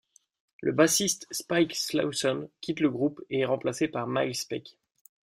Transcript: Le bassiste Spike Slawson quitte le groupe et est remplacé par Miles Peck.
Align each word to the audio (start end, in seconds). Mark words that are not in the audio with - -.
Le 0.63 0.71
bassiste 0.71 1.27
Spike 1.29 1.75
Slawson 1.75 2.49
quitte 2.59 2.79
le 2.79 2.89
groupe 2.89 3.21
et 3.29 3.41
est 3.41 3.45
remplacé 3.45 3.87
par 3.87 4.07
Miles 4.07 4.33
Peck. 4.49 4.79